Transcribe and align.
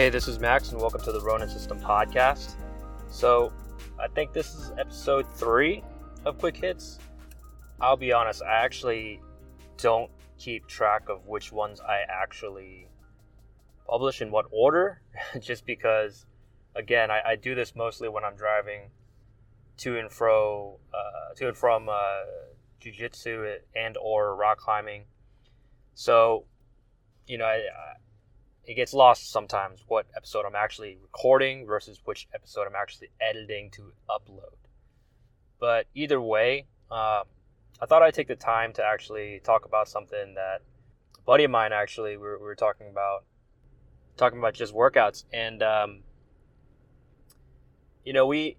Hey, 0.00 0.08
this 0.08 0.28
is 0.28 0.38
Max, 0.38 0.72
and 0.72 0.80
welcome 0.80 1.02
to 1.02 1.12
the 1.12 1.20
Ronin 1.20 1.50
System 1.50 1.78
podcast. 1.78 2.54
So, 3.10 3.52
I 4.00 4.08
think 4.08 4.32
this 4.32 4.54
is 4.54 4.72
episode 4.78 5.26
three 5.34 5.84
of 6.24 6.38
Quick 6.38 6.56
Hits. 6.56 6.98
I'll 7.82 7.98
be 7.98 8.10
honest, 8.10 8.42
I 8.42 8.64
actually 8.64 9.20
don't 9.76 10.10
keep 10.38 10.66
track 10.66 11.10
of 11.10 11.26
which 11.26 11.52
ones 11.52 11.82
I 11.82 11.98
actually 12.08 12.88
publish 13.86 14.22
in 14.22 14.30
what 14.30 14.46
order, 14.50 15.02
just 15.38 15.66
because, 15.66 16.24
again, 16.74 17.10
I, 17.10 17.20
I, 17.32 17.36
do 17.36 17.54
this 17.54 17.76
mostly 17.76 18.08
when 18.08 18.24
I'm 18.24 18.36
driving 18.36 18.88
to 19.80 19.98
and 19.98 20.10
fro, 20.10 20.78
uh, 20.94 21.34
to 21.34 21.48
and 21.48 21.56
from 21.58 21.90
uh, 21.90 22.22
jujitsu 22.80 23.54
and 23.76 23.98
or 23.98 24.34
rock 24.34 24.56
climbing. 24.56 25.02
So, 25.92 26.46
you 27.26 27.36
know, 27.36 27.44
I, 27.44 27.58
it 28.70 28.74
gets 28.74 28.94
lost 28.94 29.32
sometimes 29.32 29.82
what 29.88 30.06
episode 30.16 30.44
I'm 30.46 30.54
actually 30.54 30.96
recording 31.02 31.66
versus 31.66 32.00
which 32.04 32.28
episode 32.32 32.68
I'm 32.68 32.76
actually 32.80 33.08
editing 33.20 33.68
to 33.72 33.92
upload. 34.08 34.54
But 35.58 35.86
either 35.92 36.20
way, 36.20 36.68
um, 36.88 37.24
I 37.80 37.86
thought 37.88 38.02
I'd 38.02 38.14
take 38.14 38.28
the 38.28 38.36
time 38.36 38.72
to 38.74 38.84
actually 38.84 39.40
talk 39.42 39.64
about 39.64 39.88
something 39.88 40.34
that 40.34 40.62
a 41.18 41.20
buddy 41.22 41.42
of 41.42 41.50
mine 41.50 41.72
actually 41.72 42.16
we 42.16 42.22
were, 42.22 42.38
we 42.38 42.44
were 42.44 42.54
talking 42.54 42.86
about, 42.88 43.24
talking 44.16 44.38
about 44.38 44.54
just 44.54 44.72
workouts, 44.72 45.24
and 45.32 45.64
um, 45.64 46.04
you 48.04 48.12
know 48.12 48.28
we 48.28 48.56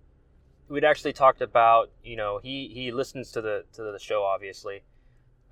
we'd 0.68 0.84
actually 0.84 1.14
talked 1.14 1.42
about 1.42 1.90
you 2.04 2.18
know 2.18 2.38
he 2.44 2.70
he 2.74 2.92
listens 2.92 3.32
to 3.32 3.42
the 3.42 3.64
to 3.76 3.82
the 3.82 3.98
show 3.98 4.24
obviously, 4.24 4.84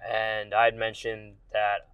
and 0.05 0.53
I'd 0.53 0.75
mentioned 0.75 1.35
that 1.53 1.87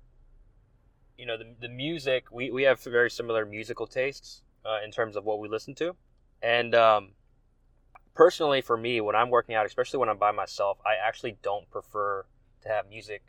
you 1.17 1.25
know 1.25 1.37
the, 1.37 1.45
the 1.61 1.69
music 1.69 2.25
we, 2.31 2.51
we 2.51 2.63
have 2.63 2.81
very 2.81 3.09
similar 3.09 3.45
musical 3.45 3.87
tastes 3.87 4.41
uh, 4.65 4.79
in 4.83 4.91
terms 4.91 5.15
of 5.15 5.23
what 5.25 5.39
we 5.39 5.47
listen 5.47 5.75
to. 5.75 5.95
And 6.41 6.75
um, 6.75 7.11
personally 8.13 8.61
for 8.61 8.77
me 8.77 9.01
when 9.01 9.15
i'm 9.15 9.29
working 9.29 9.55
out 9.55 9.65
especially 9.65 9.99
when 9.99 10.09
i'm 10.09 10.17
by 10.17 10.31
myself 10.31 10.77
i 10.85 10.93
actually 11.05 11.37
don't 11.43 11.69
prefer 11.69 12.25
to 12.61 12.69
have 12.69 12.87
music. 12.89 13.21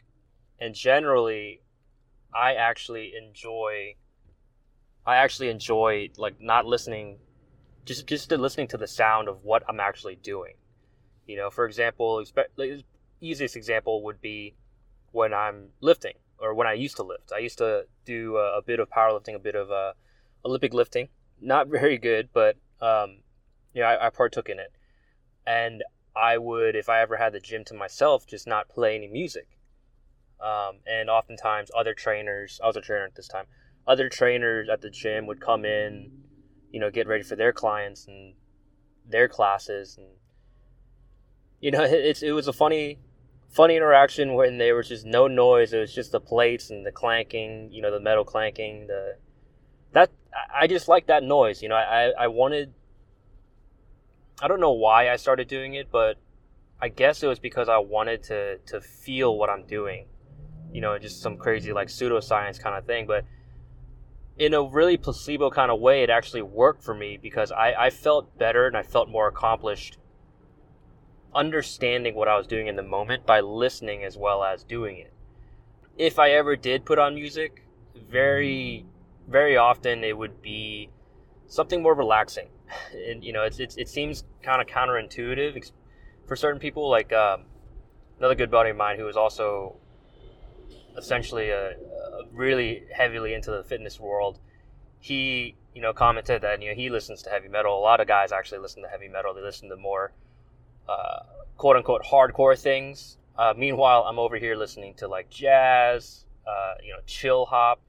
And 0.59 0.75
generally 0.75 1.61
i 2.35 2.55
actually 2.55 3.13
enjoy 3.17 3.97
i 5.07 5.17
actually 5.17 5.49
enjoy 5.49 6.09
like 6.17 6.41
not 6.41 6.67
listening 6.67 7.19
just 7.85 8.07
just 8.07 8.31
listening 8.31 8.69
to 8.69 8.77
the 8.77 8.87
sound 8.87 9.29
of 9.29 9.45
what 9.45 9.63
i'm 9.69 9.81
actually 9.81 10.17
doing. 10.17 10.55
You 11.27 11.37
know 11.37 11.51
for 11.51 11.67
example 11.67 12.25
easiest 13.21 13.57
example 13.57 14.03
would 14.05 14.21
be 14.21 14.55
when 15.13 15.33
i'm 15.33 15.69
lifting 15.81 16.15
or 16.39 16.55
when 16.55 16.67
I 16.67 16.75
used 16.75 16.97
to 16.97 17.03
lift. 17.03 17.33
I 17.33 17.39
used 17.39 17.59
to 17.59 17.87
do 18.05 18.37
a, 18.37 18.59
a 18.59 18.63
bit 18.63 18.81
of 18.81 18.91
powerlifting, 18.91 19.35
a 19.35 19.39
bit 19.39 19.55
of 19.55 19.71
uh, 19.71 19.93
Olympic 20.45 20.75
lifting. 20.75 21.09
Not 21.41 21.69
very 21.69 21.99
good, 21.99 22.29
but 22.33 22.57
um, 22.81 23.19
yeah, 23.75 23.89
I, 23.89 24.07
I 24.07 24.11
partook 24.11 24.49
in 24.49 24.59
it. 24.59 24.73
And 25.47 25.83
I 26.17 26.39
would, 26.39 26.75
if 26.75 26.89
I 26.89 27.01
ever 27.01 27.17
had 27.17 27.33
the 27.33 27.41
gym 27.41 27.65
to 27.67 27.75
myself, 27.75 28.27
just 28.27 28.47
not 28.47 28.69
play 28.69 28.97
any 28.97 29.07
music. 29.07 29.59
Um, 30.41 30.79
and 30.87 31.09
oftentimes, 31.09 31.71
other 31.77 31.95
trainers, 31.95 32.61
I 32.63 32.67
was 32.67 32.77
a 32.77 32.81
trainer 32.81 33.05
at 33.05 33.15
this 33.15 33.29
time, 33.29 33.47
other 33.87 34.09
trainers 34.09 34.69
at 34.69 34.81
the 34.81 34.91
gym 34.91 35.27
would 35.27 35.41
come 35.41 35.65
in, 35.65 36.11
you 36.71 36.81
know, 36.81 36.91
get 36.91 37.07
ready 37.07 37.23
for 37.23 37.37
their 37.37 37.53
clients 37.53 38.07
and 38.07 38.35
their 39.09 39.29
classes. 39.29 39.97
And, 39.97 40.09
you 41.61 41.71
know, 41.71 41.83
it's, 41.85 42.23
it 42.23 42.33
was 42.33 42.49
a 42.49 42.53
funny 42.53 42.99
funny 43.57 43.75
interaction 43.75 44.35
when 44.35 44.59
there 44.59 44.77
was 44.77 44.89
just 44.89 45.07
no 45.07 45.27
noise. 45.27 45.73
It 45.73 45.81
was 45.81 45.95
just 45.95 46.13
the 46.13 46.21
plates 46.21 46.71
and 46.71 46.85
the 46.85 46.93
clanking, 46.93 47.71
you 47.73 47.81
know, 47.81 47.91
the 47.91 48.01
metal 48.01 48.25
clanking. 48.25 48.87
The 48.87 49.17
that 49.93 50.11
I 50.55 50.67
just 50.67 50.87
like 50.87 51.07
that 51.07 51.23
noise. 51.23 51.63
You 51.63 51.71
know, 51.71 51.75
I 51.75 52.13
I 52.19 52.29
wanted. 52.29 52.75
I 54.43 54.49
don't 54.49 54.61
know 54.61 54.73
why 54.73 55.11
I 55.11 55.17
started 55.17 55.49
doing 55.49 55.75
it, 55.75 55.91
but 55.91 56.19
I 56.81 56.89
guess 56.89 57.23
it 57.23 57.27
was 57.27 57.39
because 57.39 57.69
I 57.71 57.79
wanted 57.79 58.23
to 58.25 58.59
to 58.59 58.81
feel 58.81 59.37
what 59.37 59.49
I'm 59.49 59.67
doing. 59.67 60.07
You 60.73 60.83
know, 60.83 60.99
just 60.99 61.23
some 61.23 61.39
crazy 61.39 61.73
like 61.73 61.89
pseudoscience 61.89 62.61
kind 62.61 62.77
of 62.77 62.85
thing, 62.85 63.07
but 63.07 63.25
in 64.39 64.53
a 64.53 64.63
really 64.63 64.99
placebo 64.99 65.49
kind 65.49 65.71
of 65.71 65.81
way, 65.81 66.03
it 66.03 66.11
actually 66.11 66.43
worked 66.43 66.83
for 66.83 66.95
me 66.95 67.19
because 67.21 67.51
I, 67.51 67.73
I 67.87 67.91
felt 67.91 68.37
better 68.39 68.67
and 68.67 68.77
I 68.77 68.83
felt 68.83 69.09
more 69.09 69.29
accomplished 69.29 69.97
understanding 71.37 72.15
what 72.15 72.29
I 72.29 72.37
was 72.37 72.47
doing 72.47 72.67
in 72.67 72.77
the 72.77 72.83
moment 72.83 73.27
by 73.27 73.41
listening 73.41 74.03
as 74.03 74.17
well 74.17 74.43
as 74.43 74.65
doing 74.65 74.97
it. 74.97 75.13
If 75.99 76.19
I 76.19 76.31
ever 76.31 76.57
did 76.57 76.85
put 76.85 76.99
on 76.99 77.15
music, 77.15 77.63
very, 78.11 78.87
very 79.29 79.57
often 79.57 80.03
it 80.03 80.17
would 80.17 80.41
be 80.43 80.91
something 81.47 81.83
more 81.83 81.95
relaxing. 81.95 82.49
And, 83.09 83.23
you 83.23 83.33
know, 83.33 83.43
it's, 83.43 83.61
it's 83.61 83.77
it 83.77 83.89
seems 83.89 84.25
kind 84.43 84.61
of 84.61 84.67
counterintuitive 84.67 85.71
for 86.27 86.35
certain 86.35 86.61
people. 86.61 86.91
Like 86.91 87.13
um, 87.13 87.45
another 88.19 88.35
good 88.35 88.51
buddy 88.51 88.71
of 88.71 88.77
mine 88.77 88.99
who 88.99 89.07
is 89.07 89.17
also 89.17 89.77
essentially 90.97 91.51
a, 91.51 91.71
a 91.71 92.23
really 92.33 92.85
heavily 92.93 93.35
into 93.35 93.51
the 93.51 93.63
fitness 93.63 94.01
world. 94.01 94.41
He, 94.99 95.55
you 95.75 95.83
know, 95.83 95.93
commented 95.93 96.43
that 96.43 96.61
you 96.63 96.71
know 96.71 96.75
he 96.75 96.91
listens 96.91 97.23
to 97.23 97.31
heavy 97.31 97.49
metal. 97.49 97.79
A 97.79 97.81
lot 97.81 98.01
of 98.01 98.09
guys 98.09 98.33
actually 98.33 98.59
listen 98.59 98.83
to 98.83 98.89
heavy 98.89 99.09
metal. 99.09 99.35
They 99.35 99.43
listen 99.43 99.69
to 99.69 99.77
more 99.77 100.13
uh, 100.89 101.21
quote 101.57 101.77
unquote 101.77 102.03
hardcore 102.05 102.59
things. 102.59 103.19
Uh, 103.39 103.55
meanwhile, 103.57 104.05
I'm 104.09 104.19
over 104.19 104.37
here 104.37 104.57
listening 104.57 104.95
to 104.95 105.09
like 105.09 105.29
jazz, 105.29 106.25
uh, 106.47 106.75
you 106.83 106.93
know, 106.93 107.01
chill 107.07 107.47
hop, 107.47 107.81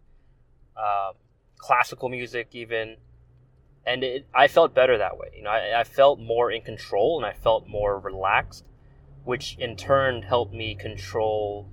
um, 0.75 1.13
classical 1.57 2.09
music, 2.09 2.50
even. 2.52 2.97
And 3.86 4.03
it, 4.03 4.28
I 4.36 4.50
felt 4.50 4.75
better 4.75 4.97
that 4.97 5.18
way. 5.18 5.30
You 5.36 5.44
know, 5.44 5.50
I, 5.50 5.80
I 5.80 5.84
felt 5.86 6.19
more 6.19 6.52
in 6.52 6.62
control 6.62 7.18
and 7.18 7.25
I 7.25 7.34
felt 7.34 7.68
more 7.68 7.97
relaxed, 8.00 8.66
which 9.24 9.56
in 9.57 9.78
turn 9.78 10.24
helped 10.24 10.53
me 10.53 10.75
control, 10.75 11.69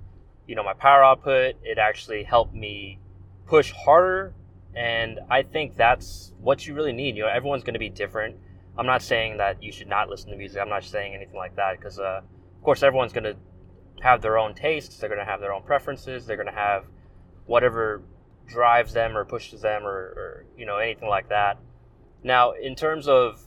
you 0.47 0.55
know, 0.55 0.63
my 0.63 0.73
power 0.73 1.03
output. 1.03 1.55
It 1.63 1.77
actually 1.77 2.23
helped 2.23 2.53
me 2.53 2.99
push 3.47 3.71
harder. 3.71 4.33
And 4.73 5.19
I 5.29 5.43
think 5.43 5.75
that's 5.75 6.31
what 6.39 6.65
you 6.65 6.73
really 6.73 6.93
need. 6.93 7.17
You 7.17 7.23
know, 7.23 7.29
everyone's 7.29 7.63
going 7.63 7.73
to 7.73 7.79
be 7.79 7.89
different 7.89 8.37
I'm 8.77 8.85
not 8.85 9.01
saying 9.01 9.37
that 9.37 9.63
you 9.63 9.71
should 9.71 9.87
not 9.87 10.09
listen 10.09 10.29
to 10.31 10.35
music. 10.35 10.61
I'm 10.61 10.69
not 10.69 10.83
saying 10.83 11.13
anything 11.13 11.35
like 11.35 11.55
that 11.55 11.77
because, 11.77 11.99
uh, 11.99 12.21
of 12.57 12.63
course, 12.63 12.83
everyone's 12.83 13.13
going 13.13 13.23
to 13.23 13.35
have 14.01 14.21
their 14.21 14.37
own 14.37 14.53
tastes. 14.53 14.97
They're 14.97 15.09
going 15.09 15.19
to 15.19 15.25
have 15.25 15.39
their 15.39 15.53
own 15.53 15.63
preferences. 15.63 16.25
They're 16.25 16.35
going 16.35 16.47
to 16.47 16.53
have 16.53 16.85
whatever 17.45 18.01
drives 18.47 18.93
them 18.93 19.17
or 19.17 19.25
pushes 19.25 19.61
them 19.61 19.83
or, 19.85 19.89
or, 19.89 20.45
you 20.57 20.65
know 20.65 20.77
anything 20.77 21.09
like 21.09 21.29
that. 21.29 21.57
Now, 22.23 22.51
in 22.51 22.75
terms 22.75 23.07
of 23.07 23.41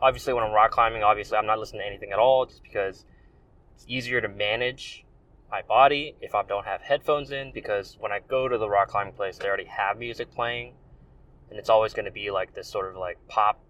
obviously 0.00 0.32
when 0.32 0.44
I'm 0.44 0.52
rock 0.52 0.70
climbing, 0.70 1.02
obviously 1.02 1.38
I'm 1.38 1.46
not 1.46 1.58
listening 1.58 1.82
to 1.82 1.86
anything 1.86 2.12
at 2.12 2.18
all 2.18 2.46
just 2.46 2.62
because 2.62 3.04
it's 3.74 3.84
easier 3.88 4.20
to 4.20 4.28
manage 4.28 5.04
my 5.50 5.62
body 5.62 6.16
if 6.20 6.34
I 6.34 6.42
don't 6.42 6.66
have 6.66 6.82
headphones 6.82 7.30
in 7.30 7.52
because 7.52 7.96
when 8.00 8.12
I 8.12 8.18
go 8.18 8.48
to 8.48 8.58
the 8.58 8.68
rock 8.68 8.88
climbing 8.88 9.14
place, 9.14 9.38
they 9.38 9.46
already 9.46 9.66
have 9.66 9.98
music 9.98 10.32
playing 10.32 10.74
and 11.50 11.58
it's 11.58 11.68
always 11.68 11.94
going 11.94 12.06
to 12.06 12.10
be 12.10 12.30
like 12.30 12.54
this 12.54 12.68
sort 12.68 12.90
of 12.90 12.96
like 12.96 13.18
pop 13.28 13.60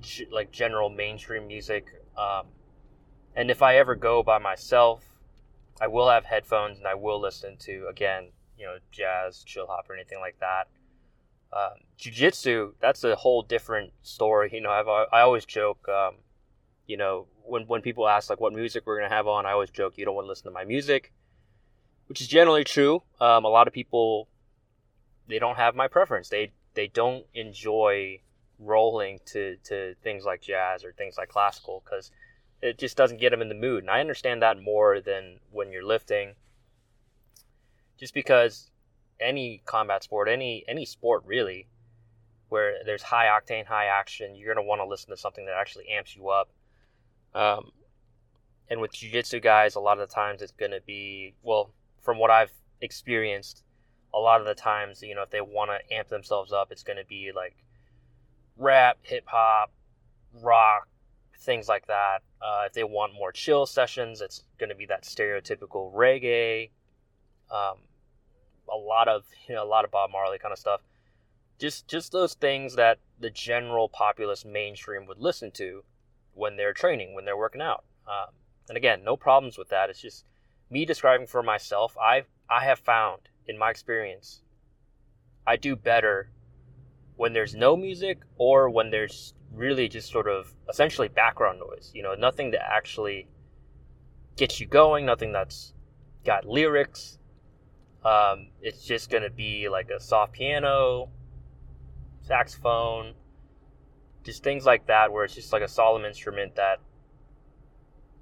g- 0.00 0.28
like 0.30 0.50
general 0.50 0.90
mainstream 0.90 1.46
music. 1.46 1.86
Um, 2.16 2.46
and 3.36 3.50
if 3.50 3.62
I 3.62 3.76
ever 3.76 3.94
go 3.94 4.22
by 4.22 4.38
myself, 4.38 5.04
I 5.80 5.86
will 5.86 6.08
have 6.08 6.24
headphones 6.24 6.78
and 6.78 6.86
I 6.86 6.94
will 6.94 7.20
listen 7.20 7.56
to 7.58 7.86
again, 7.88 8.30
you 8.58 8.66
know, 8.66 8.78
jazz, 8.90 9.44
chill 9.44 9.66
hop, 9.66 9.88
or 9.88 9.94
anything 9.94 10.18
like 10.18 10.38
that. 10.40 10.68
Um, 11.52 11.78
jiu-jitsu, 11.96 12.74
that's 12.80 13.04
a 13.04 13.14
whole 13.14 13.42
different 13.42 13.92
story. 14.02 14.50
You 14.52 14.60
know, 14.60 14.70
I've, 14.70 14.88
I 14.88 15.20
always 15.20 15.44
joke, 15.44 15.88
um, 15.88 16.16
you 16.86 16.96
know, 16.96 17.26
when, 17.44 17.62
when 17.66 17.80
people 17.80 18.08
ask 18.08 18.28
like 18.28 18.40
what 18.40 18.52
music 18.52 18.82
we're 18.84 19.00
to 19.00 19.08
have 19.08 19.26
on, 19.26 19.46
I 19.46 19.52
always 19.52 19.70
joke, 19.70 19.94
you 19.96 20.04
don't 20.04 20.14
want 20.14 20.26
to 20.26 20.28
listen 20.28 20.44
to 20.44 20.50
my 20.50 20.64
music, 20.64 21.12
which 22.06 22.20
is 22.20 22.26
generally 22.26 22.64
true. 22.64 23.02
Um, 23.20 23.44
a 23.44 23.48
lot 23.48 23.66
of 23.66 23.72
people, 23.72 24.28
they 25.28 25.38
don't 25.38 25.56
have 25.56 25.74
my 25.74 25.88
preference. 25.88 26.28
They, 26.28 26.52
they 26.74 26.88
don't 26.88 27.24
enjoy 27.34 28.20
rolling 28.58 29.20
to, 29.26 29.56
to 29.64 29.94
things 30.02 30.24
like 30.24 30.40
jazz 30.40 30.84
or 30.84 30.92
things 30.92 31.16
like 31.16 31.28
classical 31.28 31.82
because 31.84 32.10
it 32.60 32.78
just 32.78 32.96
doesn't 32.96 33.20
get 33.20 33.30
them 33.30 33.42
in 33.42 33.48
the 33.48 33.54
mood. 33.54 33.82
And 33.82 33.90
I 33.90 34.00
understand 34.00 34.42
that 34.42 34.60
more 34.60 35.00
than 35.00 35.38
when 35.50 35.70
you're 35.70 35.84
lifting, 35.86 36.34
just 37.98 38.14
because 38.14 38.70
any 39.20 39.62
combat 39.64 40.02
sport, 40.02 40.28
any 40.28 40.64
any 40.68 40.84
sport 40.84 41.22
really, 41.26 41.66
where 42.48 42.76
there's 42.84 43.02
high 43.02 43.26
octane, 43.26 43.66
high 43.66 43.86
action, 43.86 44.34
you're 44.34 44.52
gonna 44.52 44.66
want 44.66 44.80
to 44.80 44.86
listen 44.86 45.10
to 45.10 45.16
something 45.16 45.46
that 45.46 45.54
actually 45.56 45.88
amps 45.88 46.16
you 46.16 46.28
up. 46.28 46.50
Um, 47.34 47.72
and 48.70 48.80
with 48.80 48.92
jiu-jitsu 48.92 49.40
guys, 49.40 49.74
a 49.74 49.80
lot 49.80 49.98
of 49.98 50.08
the 50.08 50.14
times 50.14 50.42
it's 50.42 50.52
gonna 50.52 50.80
be 50.84 51.34
well, 51.42 51.70
from 52.00 52.18
what 52.18 52.30
I've 52.30 52.52
experienced, 52.80 53.62
a 54.14 54.18
lot 54.18 54.40
of 54.40 54.46
the 54.46 54.54
times, 54.54 55.02
you 55.02 55.14
know, 55.14 55.22
if 55.22 55.30
they 55.30 55.40
want 55.40 55.70
to 55.70 55.94
amp 55.94 56.08
themselves 56.08 56.52
up, 56.52 56.72
it's 56.72 56.82
gonna 56.82 57.04
be 57.08 57.30
like 57.34 57.54
rap, 58.58 58.98
hip 59.02 59.24
hop, 59.26 59.70
rock, 60.42 60.88
things 61.38 61.68
like 61.68 61.86
that. 61.86 62.22
Uh, 62.42 62.64
if 62.66 62.72
they 62.72 62.84
want 62.84 63.14
more 63.14 63.32
chill 63.32 63.66
sessions, 63.66 64.20
it's 64.20 64.44
going 64.58 64.68
to 64.68 64.74
be 64.74 64.86
that 64.86 65.04
stereotypical 65.04 65.92
reggae. 65.94 66.70
Um, 67.50 67.78
a 68.70 68.76
lot 68.76 69.08
of 69.08 69.24
you 69.48 69.54
know 69.54 69.64
a 69.64 69.66
lot 69.66 69.84
of 69.84 69.90
Bob 69.90 70.10
Marley 70.10 70.38
kind 70.38 70.52
of 70.52 70.58
stuff. 70.58 70.80
Just 71.58 71.88
just 71.88 72.12
those 72.12 72.34
things 72.34 72.76
that 72.76 72.98
the 73.18 73.30
general 73.30 73.88
populace 73.88 74.44
mainstream 74.44 75.06
would 75.06 75.18
listen 75.18 75.50
to 75.52 75.82
when 76.34 76.56
they're 76.56 76.72
training, 76.72 77.14
when 77.14 77.24
they're 77.24 77.36
working 77.36 77.62
out. 77.62 77.84
Um, 78.06 78.34
and 78.68 78.76
again, 78.76 79.02
no 79.04 79.16
problems 79.16 79.58
with 79.58 79.70
that. 79.70 79.90
It's 79.90 80.00
just 80.00 80.24
me 80.70 80.84
describing 80.84 81.26
for 81.26 81.42
myself. 81.42 81.96
I 81.98 82.24
I 82.48 82.64
have 82.64 82.78
found 82.78 83.22
in 83.46 83.58
my 83.58 83.70
experience, 83.70 84.42
I 85.46 85.56
do 85.56 85.74
better 85.74 86.30
when 87.18 87.32
there's 87.32 87.54
no 87.54 87.76
music 87.76 88.20
or 88.36 88.70
when 88.70 88.90
there's 88.90 89.34
really 89.52 89.88
just 89.88 90.10
sort 90.10 90.28
of 90.28 90.54
essentially 90.70 91.08
background 91.08 91.58
noise. 91.58 91.90
You 91.92 92.04
know, 92.04 92.14
nothing 92.14 92.52
that 92.52 92.62
actually 92.62 93.26
gets 94.36 94.60
you 94.60 94.66
going, 94.66 95.04
nothing 95.04 95.32
that's 95.32 95.74
got 96.24 96.46
lyrics. 96.46 97.18
Um, 98.04 98.50
it's 98.62 98.84
just 98.84 99.10
gonna 99.10 99.30
be 99.30 99.68
like 99.68 99.90
a 99.90 100.00
soft 100.00 100.32
piano, 100.32 101.10
saxophone, 102.22 103.14
just 104.22 104.44
things 104.44 104.64
like 104.64 104.86
that, 104.86 105.12
where 105.12 105.24
it's 105.24 105.34
just 105.34 105.52
like 105.52 105.62
a 105.62 105.68
solemn 105.68 106.04
instrument 106.04 106.54
that 106.54 106.78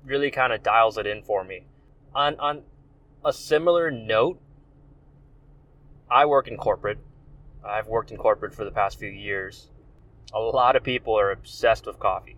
really 0.06 0.30
kind 0.30 0.54
of 0.54 0.62
dials 0.62 0.96
it 0.96 1.06
in 1.06 1.22
for 1.22 1.44
me. 1.44 1.66
On 2.14 2.34
on 2.40 2.62
a 3.22 3.32
similar 3.32 3.90
note, 3.90 4.40
I 6.10 6.24
work 6.24 6.48
in 6.48 6.56
corporate. 6.56 6.98
I've 7.68 7.86
worked 7.86 8.10
in 8.10 8.16
corporate 8.16 8.54
for 8.54 8.64
the 8.64 8.70
past 8.70 8.98
few 8.98 9.08
years. 9.08 9.68
A 10.32 10.40
lot 10.40 10.76
of 10.76 10.82
people 10.82 11.18
are 11.18 11.30
obsessed 11.30 11.86
with 11.86 11.98
coffee. 11.98 12.36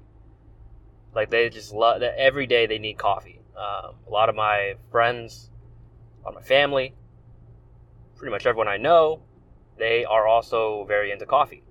Like 1.14 1.30
they 1.30 1.48
just 1.48 1.72
love 1.72 2.00
that 2.00 2.18
every 2.18 2.46
day 2.46 2.66
they 2.66 2.78
need 2.78 2.98
coffee. 2.98 3.40
Um, 3.56 3.94
a 4.06 4.10
lot 4.10 4.28
of 4.28 4.34
my 4.34 4.74
friends, 4.90 5.50
a 6.20 6.26
lot 6.26 6.36
of 6.36 6.42
my 6.42 6.46
family, 6.46 6.94
pretty 8.16 8.30
much 8.30 8.46
everyone 8.46 8.68
I 8.68 8.76
know, 8.76 9.22
they 9.78 10.04
are 10.04 10.26
also 10.26 10.84
very 10.84 11.10
into 11.10 11.26
coffee. 11.26 11.62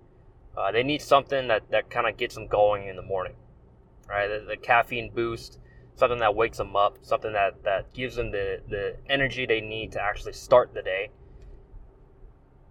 Uh, 0.58 0.72
they 0.72 0.84
need 0.84 1.02
something 1.02 1.48
that, 1.50 1.70
that 1.70 1.90
kind 1.90 2.08
of 2.08 2.18
gets 2.18 2.34
them 2.36 2.48
going 2.48 2.88
in 2.88 2.96
the 2.96 3.02
morning, 3.02 3.36
right? 4.10 4.28
The, 4.28 4.46
the, 4.48 4.58
caffeine 4.58 5.12
boost, 5.14 5.60
something 5.96 6.20
that 6.20 6.34
wakes 6.36 6.58
them 6.58 6.76
up, 6.76 6.98
something 7.04 7.34
that, 7.34 7.64
that 7.64 7.94
gives 7.94 8.16
them 8.16 8.32
the, 8.32 8.62
the 8.68 8.96
energy 9.08 9.46
they 9.46 9.62
need 9.62 9.92
to 9.92 10.02
actually 10.02 10.34
start 10.34 10.74
the 10.74 10.82
day. 10.82 11.12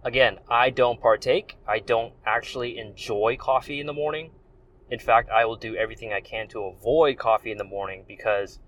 Again, 0.03 0.39
I 0.49 0.69
don't 0.69 1.01
partake. 1.01 1.57
I 1.67 1.79
don't 1.79 2.13
actually 2.25 2.77
enjoy 2.77 3.37
coffee 3.37 3.79
in 3.79 3.87
the 3.87 3.93
morning. 3.93 4.31
In 4.89 4.99
fact, 4.99 5.29
I 5.29 5.45
will 5.45 5.57
do 5.57 5.75
everything 5.75 6.13
I 6.13 6.21
can 6.21 6.47
to 6.49 6.63
avoid 6.63 7.17
coffee 7.17 7.51
in 7.51 7.57
the 7.57 7.63
morning 7.63 8.05
because 8.07 8.59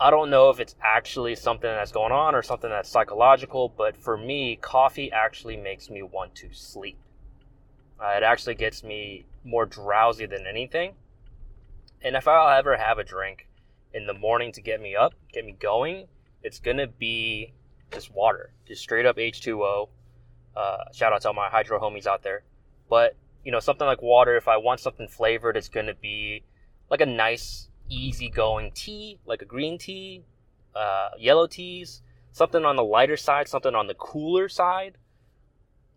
I 0.00 0.10
don't 0.10 0.30
know 0.30 0.50
if 0.50 0.60
it's 0.60 0.76
actually 0.82 1.34
something 1.34 1.68
that's 1.68 1.92
going 1.92 2.12
on 2.12 2.34
or 2.34 2.42
something 2.42 2.70
that's 2.70 2.88
psychological, 2.88 3.68
but 3.68 3.96
for 3.96 4.16
me, 4.16 4.56
coffee 4.56 5.10
actually 5.10 5.56
makes 5.56 5.90
me 5.90 6.02
want 6.02 6.34
to 6.36 6.52
sleep. 6.52 6.98
Uh, 8.00 8.14
it 8.16 8.22
actually 8.22 8.54
gets 8.54 8.84
me 8.84 9.26
more 9.44 9.66
drowsy 9.66 10.26
than 10.26 10.46
anything. 10.46 10.94
And 12.02 12.14
if 12.14 12.28
I'll 12.28 12.56
ever 12.56 12.76
have 12.76 12.98
a 12.98 13.04
drink 13.04 13.48
in 13.92 14.06
the 14.06 14.14
morning 14.14 14.52
to 14.52 14.60
get 14.60 14.80
me 14.80 14.94
up, 14.94 15.14
get 15.32 15.44
me 15.44 15.52
going, 15.52 16.06
it's 16.42 16.60
gonna 16.60 16.86
be 16.86 17.54
just 17.90 18.12
water, 18.14 18.52
just 18.66 18.82
straight 18.82 19.06
up 19.06 19.16
H2O. 19.16 19.88
Uh, 20.58 20.84
shout 20.92 21.12
out 21.12 21.22
to 21.22 21.28
all 21.28 21.34
my 21.34 21.48
hydro 21.48 21.78
homies 21.78 22.06
out 22.06 22.24
there. 22.24 22.42
But 22.90 23.16
you 23.44 23.52
know, 23.52 23.60
something 23.60 23.86
like 23.86 24.02
water. 24.02 24.36
If 24.36 24.48
I 24.48 24.56
want 24.56 24.80
something 24.80 25.06
flavored, 25.06 25.56
it's 25.56 25.68
gonna 25.68 25.94
be 25.94 26.42
like 26.90 27.00
a 27.00 27.06
nice 27.06 27.68
easygoing 27.88 28.72
tea, 28.72 29.20
like 29.24 29.40
a 29.40 29.44
green 29.44 29.78
tea, 29.78 30.24
uh, 30.74 31.10
yellow 31.16 31.46
teas, 31.46 32.02
something 32.32 32.64
on 32.64 32.74
the 32.74 32.82
lighter 32.82 33.16
side, 33.16 33.46
something 33.46 33.74
on 33.74 33.86
the 33.86 33.94
cooler 33.94 34.48
side. 34.48 34.98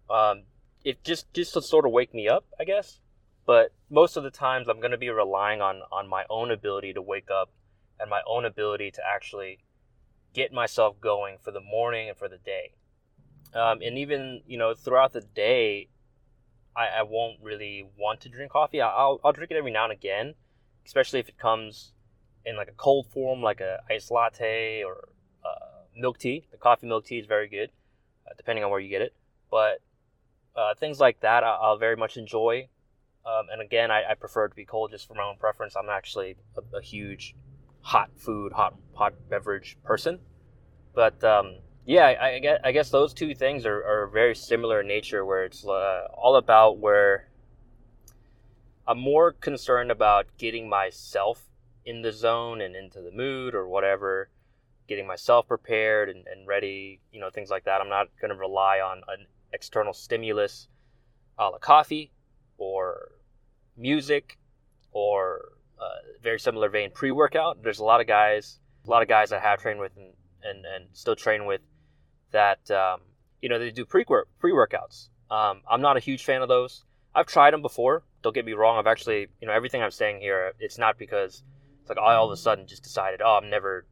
Um, 0.09 0.43
it 0.83 1.03
just 1.03 1.33
just 1.33 1.53
to 1.55 1.61
sort 1.61 1.85
of 1.85 1.91
wake 1.91 2.13
me 2.13 2.27
up, 2.27 2.45
I 2.59 2.65
guess. 2.65 2.99
But 3.47 3.73
most 3.89 4.15
of 4.15 4.23
the 4.23 4.29
times, 4.29 4.67
I'm 4.67 4.79
to 4.79 4.97
be 4.97 5.09
relying 5.09 5.61
on 5.61 5.81
on 5.91 6.07
my 6.07 6.25
own 6.29 6.51
ability 6.51 6.93
to 6.93 7.01
wake 7.01 7.31
up 7.31 7.49
and 7.99 8.09
my 8.09 8.21
own 8.27 8.45
ability 8.45 8.91
to 8.91 9.01
actually 9.03 9.59
get 10.33 10.53
myself 10.53 11.01
going 11.01 11.37
for 11.41 11.51
the 11.51 11.59
morning 11.59 12.09
and 12.09 12.17
for 12.17 12.29
the 12.29 12.37
day. 12.37 12.73
Um, 13.53 13.81
and 13.81 13.97
even 13.97 14.41
you 14.47 14.57
know 14.57 14.73
throughout 14.73 15.13
the 15.13 15.21
day, 15.21 15.89
I, 16.75 16.87
I 16.99 17.03
won't 17.03 17.37
really 17.41 17.85
want 17.97 18.21
to 18.21 18.29
drink 18.29 18.51
coffee. 18.51 18.81
I'll 18.81 19.19
I'll 19.23 19.33
drink 19.33 19.51
it 19.51 19.57
every 19.57 19.71
now 19.71 19.83
and 19.83 19.93
again 19.93 20.35
especially 20.85 21.19
if 21.19 21.29
it 21.29 21.37
comes 21.37 21.93
in 22.45 22.57
like 22.57 22.67
a 22.67 22.73
cold 22.73 23.07
form, 23.07 23.41
like 23.41 23.61
a 23.61 23.79
iced 23.89 24.11
latte 24.11 24.83
or 24.83 25.09
uh, 25.45 25.85
milk 25.95 26.17
tea. 26.17 26.45
The 26.51 26.57
coffee 26.57 26.87
milk 26.87 27.05
tea 27.05 27.19
is 27.19 27.27
very 27.27 27.47
good, 27.47 27.69
uh, 28.27 28.31
depending 28.37 28.63
on 28.63 28.71
where 28.71 28.79
you 28.79 28.89
get 28.89 29.01
it. 29.01 29.13
But 29.49 29.81
uh, 30.55 30.73
things 30.75 30.99
like 30.99 31.21
that, 31.21 31.43
I- 31.43 31.69
will 31.69 31.77
very 31.77 31.95
much 31.95 32.17
enjoy. 32.17 32.67
Um, 33.25 33.47
and 33.51 33.61
again, 33.61 33.91
I-, 33.91 34.11
I, 34.11 34.15
prefer 34.15 34.47
to 34.47 34.55
be 34.55 34.65
cold 34.65 34.91
just 34.91 35.07
for 35.07 35.13
my 35.13 35.23
own 35.23 35.37
preference. 35.37 35.75
I'm 35.75 35.89
actually 35.89 36.35
a, 36.57 36.77
a 36.77 36.81
huge 36.81 37.35
hot 37.81 38.09
food, 38.17 38.51
hot 38.51 38.75
hot 38.95 39.13
beverage 39.29 39.77
person. 39.83 40.19
But 40.95 41.23
um, 41.23 41.57
yeah, 41.85 42.05
I, 42.05 42.35
I, 42.35 42.39
guess, 42.39 42.59
I 42.63 42.71
guess 42.71 42.89
those 42.89 43.13
two 43.13 43.33
things 43.33 43.65
are, 43.65 43.83
are 43.83 44.07
very 44.07 44.35
similar 44.35 44.81
in 44.81 44.87
nature, 44.87 45.25
where 45.25 45.45
it's 45.45 45.65
uh, 45.65 46.07
all 46.13 46.35
about 46.35 46.77
where 46.77 47.27
I'm 48.87 48.99
more 48.99 49.31
concerned 49.31 49.91
about 49.91 50.27
getting 50.37 50.69
myself 50.69 51.43
in 51.85 52.01
the 52.01 52.11
zone 52.11 52.61
and 52.61 52.75
into 52.75 53.01
the 53.01 53.11
mood 53.11 53.55
or 53.55 53.67
whatever, 53.67 54.29
getting 54.87 55.07
myself 55.07 55.47
prepared 55.47 56.09
and, 56.09 56.25
and 56.27 56.47
ready, 56.47 56.99
you 57.11 57.19
know, 57.19 57.29
things 57.29 57.49
like 57.49 57.63
that. 57.65 57.81
I'm 57.81 57.89
not 57.89 58.07
going 58.19 58.31
to 58.31 58.37
rely 58.37 58.79
on 58.79 59.01
an 59.07 59.25
external 59.53 59.93
stimulus 59.93 60.67
a 61.37 61.49
la 61.49 61.57
coffee 61.57 62.11
or 62.57 63.11
music 63.75 64.37
or 64.91 65.53
uh, 65.79 65.85
very 66.21 66.39
similar 66.39 66.69
vein 66.69 66.91
pre 66.93 67.11
workout. 67.11 67.63
There's 67.63 67.79
a 67.79 67.83
lot 67.83 68.01
of 68.01 68.07
guys, 68.07 68.59
a 68.85 68.89
lot 68.89 69.01
of 69.01 69.07
guys 69.07 69.31
I 69.31 69.39
have 69.39 69.59
trained 69.59 69.79
with 69.79 69.91
and, 69.97 70.13
and, 70.43 70.65
and 70.65 70.85
still 70.93 71.15
train 71.15 71.45
with 71.45 71.61
that, 72.31 72.69
um, 72.71 73.01
you 73.41 73.49
know, 73.49 73.59
they 73.59 73.71
do 73.71 73.85
pre 73.85 74.03
pre 74.05 74.51
workouts. 74.51 75.09
Um, 75.29 75.61
I'm 75.69 75.81
not 75.81 75.97
a 75.97 75.99
huge 75.99 76.25
fan 76.25 76.41
of 76.41 76.49
those. 76.49 76.83
I've 77.13 77.27
tried 77.27 77.53
them 77.53 77.61
before. 77.61 78.03
Don't 78.21 78.33
get 78.33 78.45
me 78.45 78.53
wrong. 78.53 78.77
I've 78.77 78.87
actually, 78.87 79.27
you 79.39 79.47
know, 79.47 79.53
everything 79.53 79.81
I'm 79.81 79.91
saying 79.91 80.21
here, 80.21 80.53
it's 80.59 80.77
not 80.77 80.97
because 80.97 81.43
it's 81.81 81.89
like 81.89 81.97
I 81.97 82.15
all 82.15 82.25
of 82.25 82.31
a 82.31 82.37
sudden 82.37 82.67
just 82.67 82.83
decided, 82.83 83.21
oh, 83.21 83.39
I'm 83.41 83.49
never 83.49 83.85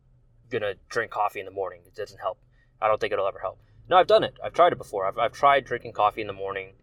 gonna 0.50 0.74
drink 0.90 1.12
coffee 1.12 1.40
in 1.40 1.46
the 1.46 1.52
morning. 1.52 1.82
It 1.86 1.96
doesn't 1.96 2.20
help. 2.20 2.40
I 2.82 2.88
don't 2.88 3.00
think 3.00 3.14
it'll 3.14 3.28
ever 3.28 3.40
help. 3.40 3.60
No, 3.90 3.98
I've 3.98 4.08
done 4.08 4.24
it. 4.24 4.36
I've 4.44 4.54
tried 4.54 4.74
it 4.74 4.78
before. 4.78 5.06
I've, 5.06 5.18
I've 5.18 5.34
tried 5.34 5.66
drinking 5.66 5.94
coffee 5.94 6.22
in 6.22 6.28
the 6.28 6.34
morning. 6.34 6.74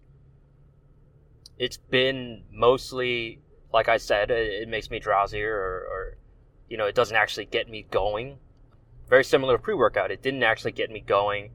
It's 1.59 1.77
been 1.77 2.45
mostly, 2.53 3.41
like 3.73 3.89
I 3.89 3.97
said, 3.97 4.31
it, 4.31 4.63
it 4.63 4.69
makes 4.69 4.91
me 4.91 5.01
drowsier 5.01 5.49
or, 5.49 5.87
or, 5.89 6.19
you 6.69 6.77
know, 6.77 6.87
it 6.87 6.95
doesn't 6.95 7.17
actually 7.17 7.47
get 7.47 7.69
me 7.69 7.87
going. 7.91 8.39
Very 9.09 9.25
similar 9.25 9.57
to 9.57 9.63
pre 9.63 9.75
workout. 9.75 10.11
It 10.11 10.23
didn't 10.23 10.43
actually 10.43 10.73
get 10.73 10.91
me 10.91 11.01
going, 11.01 11.51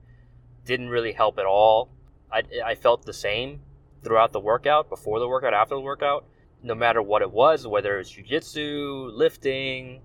didn't 0.65 0.89
really 0.89 1.12
help 1.12 1.38
at 1.38 1.46
all. 1.46 1.89
I, 2.31 2.43
I 2.63 2.75
felt 2.75 3.05
the 3.05 3.13
same 3.13 3.62
throughout 4.03 4.31
the 4.31 4.39
workout, 4.39 4.89
before 4.89 5.20
the 5.20 5.27
workout, 5.27 5.53
after 5.53 5.75
the 5.75 5.81
workout, 5.81 6.25
no 6.63 6.75
matter 6.75 7.01
what 7.01 7.22
it 7.22 7.31
was, 7.31 7.67
whether 7.67 8.00
it's 8.00 8.12
jujitsu, 8.12 9.12
lifting, 9.13 10.01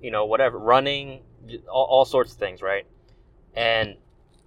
you 0.00 0.10
know, 0.10 0.24
whatever, 0.24 0.58
running, 0.58 1.20
all, 1.70 1.84
all 1.84 2.04
sorts 2.04 2.32
of 2.32 2.38
things, 2.38 2.62
right? 2.62 2.86
And 3.54 3.96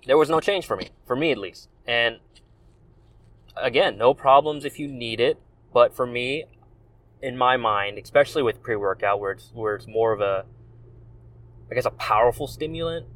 there 0.06 0.18
was 0.18 0.30
no 0.30 0.40
change 0.40 0.66
for 0.66 0.76
me, 0.76 0.90
for 1.06 1.16
me 1.16 1.32
at 1.32 1.38
least. 1.38 1.70
And 1.86 2.20
again, 3.56 3.98
no 3.98 4.14
problems 4.14 4.66
if 4.66 4.80
you 4.80 4.88
need 4.88 5.20
it, 5.20 5.40
but 5.74 5.96
for 5.96 6.06
me, 6.06 6.46
in 7.22 7.38
my 7.38 7.58
mind, 7.58 7.98
especially 7.98 8.44
with 8.44 8.62
pre-workout, 8.62 9.20
where 9.20 9.32
it's 9.32 9.52
where 9.54 9.76
it's 9.76 9.88
more 9.88 10.14
of 10.14 10.22
a, 10.22 10.46
I 11.72 11.76
guess, 11.76 11.86
a 11.86 11.92
powerful 11.92 12.48
stimulant, 12.48 13.08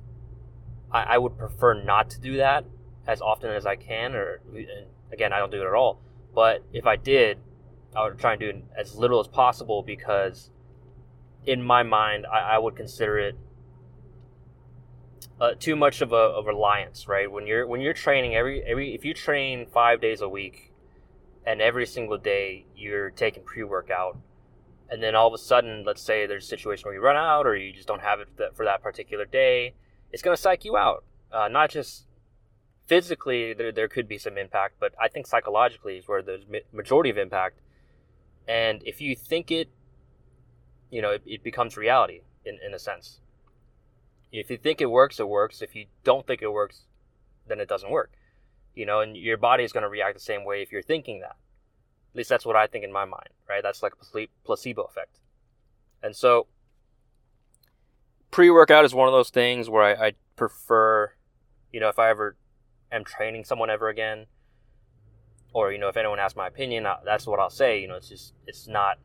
I, 0.91 1.03
I 1.03 1.17
would 1.17 1.37
prefer 1.37 1.81
not 1.81 2.09
to 2.11 2.19
do 2.19 2.37
that 2.37 2.65
as 3.07 3.21
often 3.21 3.51
as 3.51 3.65
I 3.65 3.75
can, 3.75 4.15
or 4.15 4.41
Again, 5.11 5.33
I 5.33 5.39
don't 5.39 5.51
do 5.51 5.61
it 5.61 5.67
at 5.67 5.73
all. 5.73 5.99
But 6.35 6.63
if 6.71 6.85
I 6.85 6.95
did, 6.95 7.39
I 7.95 8.03
would 8.03 8.19
try 8.19 8.33
and 8.33 8.39
do 8.39 8.49
it 8.49 8.63
as 8.77 8.95
little 8.95 9.19
as 9.19 9.27
possible 9.27 9.81
because, 9.81 10.51
in 11.45 11.63
my 11.63 11.83
mind, 11.83 12.25
I, 12.31 12.55
I 12.55 12.57
would 12.59 12.75
consider 12.75 13.17
it 13.17 13.35
uh, 15.41 15.53
too 15.57 15.75
much 15.75 16.01
of 16.01 16.11
a, 16.11 16.15
a, 16.15 16.43
reliance. 16.43 17.07
Right? 17.07 17.31
When 17.31 17.47
you're 17.47 17.65
when 17.65 17.81
you're 17.81 17.93
training 17.93 18.35
every 18.35 18.61
every 18.63 18.93
if 18.93 19.03
you 19.03 19.13
train 19.13 19.65
five 19.65 19.99
days 19.99 20.21
a 20.21 20.29
week, 20.29 20.71
and 21.45 21.61
every 21.61 21.87
single 21.87 22.17
day 22.17 22.65
you're 22.75 23.09
taking 23.09 23.43
pre 23.43 23.63
workout, 23.63 24.17
and 24.91 25.01
then 25.03 25.15
all 25.15 25.27
of 25.27 25.33
a 25.33 25.37
sudden, 25.37 25.83
let's 25.85 26.01
say 26.01 26.25
there's 26.25 26.45
a 26.45 26.47
situation 26.47 26.85
where 26.85 26.93
you 26.93 27.01
run 27.01 27.15
out 27.15 27.45
or 27.45 27.55
you 27.55 27.71
just 27.73 27.87
don't 27.87 28.01
have 28.01 28.19
it 28.19 28.29
for 28.55 28.65
that 28.65 28.81
particular 28.81 29.25
day, 29.25 29.73
it's 30.11 30.21
going 30.23 30.35
to 30.35 30.41
psych 30.41 30.65
you 30.65 30.75
out. 30.77 31.03
Uh, 31.31 31.47
not 31.47 31.69
just 31.69 32.07
physically 32.87 33.53
there, 33.53 33.71
there 33.71 33.87
could 33.87 34.07
be 34.07 34.17
some 34.17 34.37
impact, 34.37 34.75
but 34.79 34.93
I 34.99 35.07
think 35.07 35.27
psychologically 35.27 35.97
is 35.97 36.07
where 36.07 36.21
there's 36.21 36.45
majority 36.73 37.09
of 37.11 37.17
impact. 37.17 37.61
And 38.47 38.81
if 38.83 38.99
you 38.99 39.15
think 39.15 39.51
it, 39.51 39.69
you 40.89 41.01
know, 41.01 41.11
it, 41.11 41.21
it 41.25 41.43
becomes 41.43 41.77
reality 41.77 42.21
in, 42.43 42.57
in 42.65 42.73
a 42.73 42.79
sense. 42.79 43.19
If 44.31 44.49
you 44.49 44.57
think 44.57 44.81
it 44.81 44.87
works, 44.87 45.19
it 45.19 45.27
works. 45.27 45.61
If 45.61 45.75
you 45.75 45.85
don't 46.03 46.25
think 46.25 46.41
it 46.41 46.51
works, 46.51 46.85
then 47.47 47.59
it 47.59 47.67
doesn't 47.69 47.91
work. 47.91 48.11
you 48.79 48.85
know, 48.85 49.01
and 49.01 49.17
your 49.17 49.37
body 49.37 49.63
is 49.65 49.73
going 49.73 49.83
to 49.83 49.89
react 49.89 50.15
the 50.15 50.21
same 50.21 50.45
way 50.45 50.61
if 50.61 50.71
you're 50.71 50.81
thinking 50.81 51.19
that. 51.19 51.35
At 52.11 52.17
least 52.17 52.29
that's 52.29 52.45
what 52.45 52.55
I 52.55 52.67
think 52.67 52.83
in 52.83 52.91
my 52.91 53.05
mind, 53.05 53.29
right? 53.47 53.61
That's 53.61 53.83
like 53.83 53.93
a 53.93 54.27
placebo 54.43 54.83
effect. 54.83 55.19
And 56.01 56.15
so, 56.15 56.47
pre 58.31 58.49
workout 58.49 58.85
is 58.85 58.93
one 58.93 59.07
of 59.07 59.13
those 59.13 59.29
things 59.29 59.69
where 59.69 59.83
I, 59.83 60.07
I 60.07 60.13
prefer, 60.35 61.11
you 61.71 61.79
know, 61.79 61.89
if 61.89 61.99
I 61.99 62.09
ever 62.09 62.35
am 62.91 63.03
training 63.03 63.43
someone 63.43 63.69
ever 63.69 63.89
again, 63.89 64.25
or, 65.53 65.71
you 65.71 65.77
know, 65.77 65.87
if 65.87 65.97
anyone 65.97 66.19
asks 66.19 66.35
my 66.35 66.47
opinion, 66.47 66.85
uh, 66.85 66.97
that's 67.03 67.27
what 67.27 67.39
I'll 67.39 67.49
say. 67.49 67.81
You 67.81 67.87
know, 67.87 67.95
it's 67.95 68.09
just, 68.09 68.33
it's 68.47 68.67
not 68.67 68.97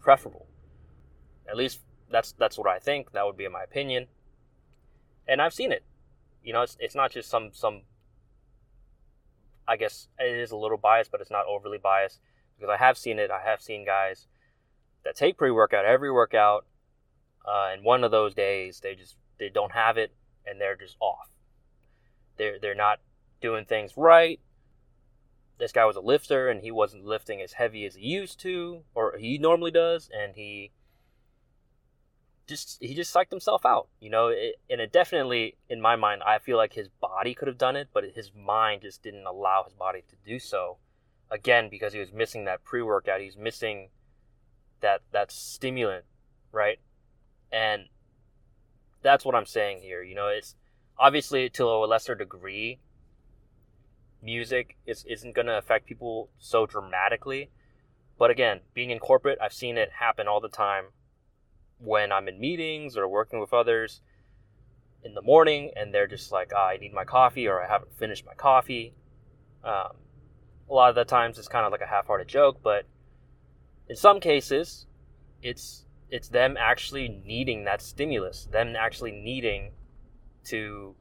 preferable. 0.00 0.46
At 1.48 1.56
least 1.56 1.80
that's 2.10 2.32
that's 2.32 2.58
what 2.58 2.68
I 2.68 2.78
think. 2.78 3.12
That 3.12 3.24
would 3.26 3.36
be 3.36 3.48
my 3.48 3.62
opinion. 3.62 4.06
And 5.26 5.42
I've 5.42 5.54
seen 5.54 5.72
it. 5.72 5.84
You 6.42 6.52
know, 6.52 6.62
it's 6.62 6.76
it's 6.80 6.94
not 6.94 7.10
just 7.10 7.28
some 7.28 7.50
some 7.52 7.82
I 9.66 9.76
guess 9.76 10.08
it 10.18 10.34
is 10.34 10.50
a 10.50 10.56
little 10.56 10.78
biased, 10.78 11.10
but 11.10 11.20
it's 11.20 11.30
not 11.30 11.46
overly 11.46 11.78
biased 11.78 12.20
because 12.58 12.72
I 12.72 12.82
have 12.82 12.98
seen 12.98 13.18
it. 13.18 13.30
I 13.30 13.40
have 13.48 13.60
seen 13.60 13.84
guys 13.84 14.26
that 15.04 15.16
take 15.16 15.36
pre-workout 15.36 15.84
every 15.84 16.10
workout, 16.10 16.66
uh, 17.46 17.70
and 17.72 17.84
one 17.84 18.04
of 18.04 18.10
those 18.10 18.34
days 18.34 18.80
they 18.80 18.94
just 18.94 19.16
they 19.38 19.48
don't 19.48 19.72
have 19.72 19.96
it 19.96 20.12
and 20.46 20.60
they're 20.60 20.76
just 20.76 20.96
off. 21.00 21.30
They're 22.36 22.58
they're 22.58 22.74
not 22.74 23.00
doing 23.40 23.64
things 23.64 23.96
right. 23.96 24.40
This 25.58 25.72
guy 25.72 25.84
was 25.84 25.96
a 25.96 26.00
lifter 26.00 26.48
and 26.48 26.62
he 26.62 26.70
wasn't 26.70 27.04
lifting 27.04 27.40
as 27.40 27.54
heavy 27.54 27.84
as 27.84 27.96
he 27.96 28.06
used 28.06 28.38
to 28.40 28.82
or 28.94 29.16
he 29.18 29.38
normally 29.38 29.70
does, 29.70 30.08
and 30.12 30.34
he 30.34 30.72
just 32.48 32.78
he 32.80 32.94
just 32.94 33.14
psyched 33.14 33.30
himself 33.30 33.64
out, 33.64 33.88
you 34.00 34.10
know. 34.10 34.28
It, 34.28 34.56
and 34.68 34.80
it 34.80 34.92
definitely, 34.92 35.56
in 35.68 35.80
my 35.80 35.94
mind, 35.96 36.22
I 36.24 36.38
feel 36.38 36.56
like 36.56 36.72
his 36.72 36.88
body 36.88 37.34
could 37.34 37.46
have 37.46 37.58
done 37.58 37.76
it, 37.76 37.88
but 37.92 38.04
his 38.14 38.32
mind 38.34 38.82
just 38.82 39.02
didn't 39.02 39.26
allow 39.26 39.62
his 39.64 39.74
body 39.74 40.02
to 40.08 40.16
do 40.24 40.38
so. 40.38 40.78
Again, 41.30 41.68
because 41.70 41.92
he 41.92 41.98
was 41.98 42.12
missing 42.12 42.44
that 42.44 42.64
pre-workout, 42.64 43.20
he's 43.20 43.36
missing 43.36 43.90
that 44.80 45.02
that 45.12 45.30
stimulant, 45.30 46.04
right? 46.52 46.78
And 47.52 47.84
that's 49.02 49.24
what 49.24 49.34
I'm 49.34 49.46
saying 49.46 49.80
here. 49.82 50.02
You 50.02 50.14
know, 50.14 50.28
it's 50.28 50.54
obviously 50.98 51.48
to 51.50 51.64
a 51.64 51.86
lesser 51.86 52.14
degree. 52.14 52.80
Music 54.22 54.76
is, 54.84 55.04
isn't 55.04 55.34
going 55.34 55.46
to 55.46 55.56
affect 55.56 55.86
people 55.86 56.28
so 56.38 56.66
dramatically, 56.66 57.50
but 58.18 58.30
again, 58.30 58.60
being 58.74 58.90
in 58.90 58.98
corporate, 58.98 59.38
I've 59.40 59.52
seen 59.52 59.78
it 59.78 59.90
happen 60.00 60.26
all 60.26 60.40
the 60.40 60.48
time 60.48 60.86
when 61.78 62.10
I'm 62.10 62.26
in 62.26 62.40
meetings 62.40 62.96
or 62.96 63.08
working 63.08 63.38
with 63.38 63.52
others 63.52 64.00
in 65.04 65.14
the 65.14 65.22
morning 65.22 65.70
and 65.76 65.94
they're 65.94 66.08
just 66.08 66.32
like, 66.32 66.52
oh, 66.54 66.60
I 66.60 66.76
need 66.76 66.92
my 66.92 67.04
coffee 67.04 67.46
or 67.46 67.62
I 67.62 67.68
haven't 67.68 67.96
finished 67.96 68.26
my 68.26 68.34
coffee. 68.34 68.94
Um, 69.62 69.92
a 70.70 70.74
lot 70.74 70.90
of 70.90 70.94
the 70.94 71.04
times 71.04 71.38
it's 71.38 71.48
kind 71.48 71.64
of 71.64 71.72
like 71.72 71.80
a 71.80 71.86
half-hearted 71.86 72.28
joke, 72.28 72.58
but 72.62 72.84
in 73.88 73.96
some 73.96 74.20
cases, 74.20 74.86
it's 75.42 75.84
it's 76.10 76.28
them 76.28 76.56
actually 76.58 77.22
needing 77.24 77.64
that 77.64 77.82
stimulus, 77.82 78.48
them 78.50 78.74
actually 78.76 79.12
needing 79.12 79.72
to 80.44 80.94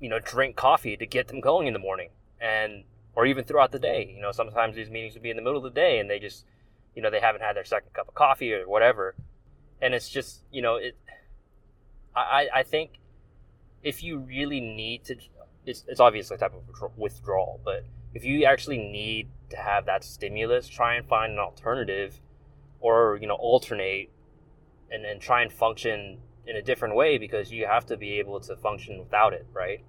you 0.00 0.08
know 0.08 0.18
drink 0.18 0.56
coffee 0.56 0.96
to 0.96 1.06
get 1.06 1.28
them 1.28 1.40
going 1.40 1.66
in 1.66 1.72
the 1.72 1.78
morning 1.78 2.10
and 2.40 2.84
or 3.14 3.26
even 3.26 3.44
throughout 3.44 3.72
the 3.72 3.78
day. 3.78 4.12
You 4.14 4.22
know, 4.22 4.32
sometimes 4.32 4.74
these 4.74 4.90
meetings 4.90 5.14
would 5.14 5.22
be 5.22 5.30
in 5.30 5.36
the 5.36 5.42
middle 5.42 5.58
of 5.58 5.64
the 5.64 5.70
day 5.70 5.98
and 5.98 6.10
they 6.10 6.18
just 6.18 6.44
you 6.94 7.02
know 7.02 7.10
they 7.10 7.20
haven't 7.20 7.42
had 7.42 7.56
their 7.56 7.64
second 7.64 7.92
cup 7.92 8.08
of 8.08 8.14
coffee 8.14 8.52
or 8.52 8.68
whatever 8.68 9.14
and 9.80 9.94
it's 9.94 10.08
just 10.08 10.40
you 10.50 10.62
know 10.62 10.76
it 10.76 10.96
i 12.14 12.48
i 12.54 12.62
think 12.62 12.98
if 13.82 14.02
you 14.02 14.18
really 14.18 14.60
need 14.60 15.04
to 15.04 15.16
it's, 15.66 15.84
it's 15.88 16.00
obviously 16.00 16.34
a 16.36 16.38
type 16.38 16.52
of 16.54 16.90
withdrawal 16.96 17.60
but 17.64 17.84
if 18.12 18.24
you 18.24 18.44
actually 18.44 18.78
need 18.78 19.28
to 19.50 19.56
have 19.56 19.86
that 19.86 20.04
stimulus 20.04 20.68
try 20.68 20.94
and 20.94 21.06
find 21.06 21.32
an 21.32 21.38
alternative 21.38 22.20
or 22.80 23.18
you 23.20 23.26
know 23.26 23.34
alternate 23.34 24.10
and, 24.90 25.04
and 25.04 25.20
try 25.20 25.42
and 25.42 25.52
function 25.52 26.18
in 26.46 26.56
a 26.56 26.62
different 26.62 26.94
way 26.94 27.18
because 27.18 27.50
you 27.50 27.66
have 27.66 27.86
to 27.86 27.96
be 27.96 28.18
able 28.18 28.38
to 28.38 28.54
function 28.56 28.98
without 28.98 29.32
it 29.32 29.46
right? 29.52 29.82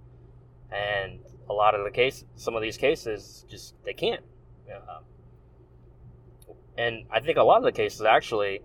And 0.71 1.19
a 1.49 1.53
lot 1.53 1.75
of 1.75 1.83
the 1.83 1.91
case 1.91 2.23
some 2.35 2.55
of 2.55 2.61
these 2.61 2.77
cases 2.77 3.45
just 3.49 3.75
they 3.83 3.93
can't. 3.93 4.23
And 6.77 7.05
I 7.11 7.19
think 7.19 7.37
a 7.37 7.43
lot 7.43 7.57
of 7.57 7.63
the 7.63 7.71
cases 7.71 8.01
actually, 8.01 8.61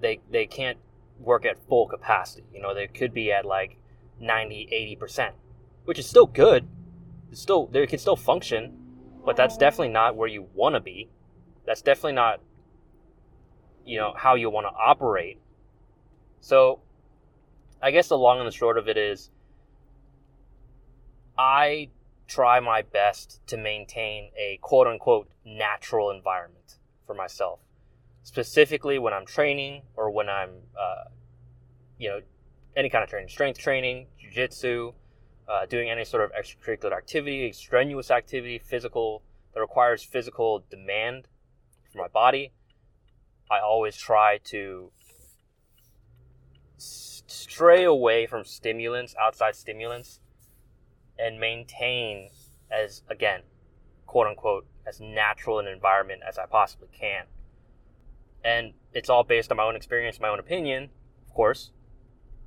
they 0.00 0.20
they 0.30 0.46
can't 0.46 0.78
work 1.18 1.44
at 1.44 1.58
full 1.68 1.86
capacity. 1.86 2.44
You 2.52 2.60
know, 2.60 2.74
they 2.74 2.86
could 2.86 3.14
be 3.14 3.30
at 3.30 3.44
like 3.44 3.76
90, 4.18 4.68
80 4.70 4.96
percent, 4.96 5.34
which 5.90 5.98
is 5.98 6.06
still 6.06 6.26
good. 6.26 6.68
It's 7.32 7.40
still 7.40 7.66
they 7.66 7.84
can 7.84 7.98
still 7.98 8.14
function, 8.14 8.78
but 9.26 9.34
that's 9.34 9.56
definitely 9.56 9.88
not 9.88 10.14
where 10.14 10.28
you 10.28 10.46
want 10.54 10.76
to 10.76 10.80
be. 10.80 11.10
That's 11.66 11.82
definitely 11.82 12.12
not, 12.12 12.38
you 13.84 13.98
know, 13.98 14.14
how 14.16 14.36
you 14.36 14.50
want 14.50 14.68
to 14.68 14.72
operate. 14.72 15.40
So, 16.38 16.78
I 17.82 17.90
guess 17.90 18.06
the 18.06 18.16
long 18.16 18.38
and 18.38 18.46
the 18.46 18.52
short 18.52 18.78
of 18.78 18.86
it 18.86 18.96
is, 18.96 19.32
I 21.36 21.88
try 22.28 22.60
my 22.60 22.82
best 22.82 23.40
to 23.48 23.56
maintain 23.56 24.30
a 24.38 24.60
quote 24.62 24.86
unquote 24.86 25.28
natural 25.44 26.12
environment 26.12 26.78
for 27.04 27.14
myself, 27.14 27.58
specifically 28.22 29.00
when 29.00 29.12
I'm 29.12 29.26
training 29.26 29.82
or 29.96 30.12
when 30.12 30.28
I'm, 30.28 30.50
uh, 30.80 31.10
you 31.98 32.10
know, 32.10 32.20
any 32.76 32.88
kind 32.88 33.02
of 33.02 33.10
training, 33.10 33.28
strength 33.28 33.58
training, 33.58 34.06
jujitsu, 34.22 34.94
uh, 35.50 35.66
doing 35.66 35.90
any 35.90 36.04
sort 36.04 36.22
of 36.22 36.30
extracurricular 36.32 36.96
activity, 36.96 37.50
strenuous 37.52 38.10
activity, 38.10 38.58
physical 38.58 39.22
that 39.52 39.60
requires 39.60 40.02
physical 40.02 40.64
demand 40.70 41.26
for 41.92 41.98
my 41.98 42.08
body. 42.08 42.52
I 43.50 43.58
always 43.58 43.96
try 43.96 44.38
to 44.44 44.92
stray 46.76 47.82
away 47.82 48.26
from 48.26 48.44
stimulants, 48.44 49.14
outside 49.20 49.56
stimulants, 49.56 50.20
and 51.18 51.40
maintain 51.40 52.30
as 52.70 53.02
again, 53.10 53.40
quote 54.06 54.28
unquote, 54.28 54.66
as 54.86 55.00
natural 55.00 55.58
an 55.58 55.66
environment 55.66 56.22
as 56.26 56.38
I 56.38 56.46
possibly 56.46 56.88
can. 56.96 57.24
And 58.44 58.74
it's 58.92 59.10
all 59.10 59.24
based 59.24 59.50
on 59.50 59.56
my 59.56 59.64
own 59.64 59.74
experience, 59.74 60.20
my 60.20 60.28
own 60.28 60.38
opinion, 60.38 60.90
of 61.26 61.34
course. 61.34 61.72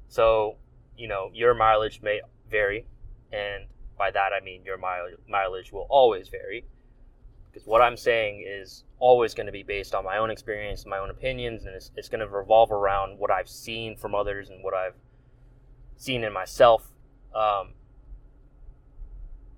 So, 0.07 0.55
you 0.97 1.07
know, 1.09 1.29
your 1.33 1.53
mileage 1.53 2.01
may 2.01 2.21
vary, 2.49 2.85
and 3.33 3.65
by 3.97 4.11
that 4.11 4.31
I 4.33 4.43
mean 4.43 4.63
your 4.63 4.77
mileage 4.77 5.71
will 5.71 5.87
always 5.89 6.27
vary. 6.29 6.65
Because 7.51 7.67
what 7.67 7.81
I'm 7.81 7.97
saying 7.97 8.45
is 8.47 8.83
always 8.99 9.33
going 9.33 9.45
to 9.45 9.51
be 9.51 9.63
based 9.63 9.93
on 9.93 10.03
my 10.03 10.17
own 10.17 10.31
experience, 10.31 10.85
my 10.85 10.97
own 10.97 11.09
opinions, 11.09 11.65
and 11.65 11.75
it's, 11.75 11.91
it's 11.95 12.09
going 12.09 12.19
to 12.19 12.27
revolve 12.27 12.71
around 12.71 13.19
what 13.19 13.29
I've 13.29 13.49
seen 13.49 13.95
from 13.95 14.15
others 14.15 14.49
and 14.49 14.63
what 14.63 14.73
I've 14.73 14.95
seen 15.97 16.23
in 16.23 16.33
myself. 16.33 16.93
Um, 17.35 17.73